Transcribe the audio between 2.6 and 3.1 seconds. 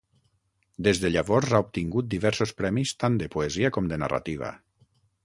premis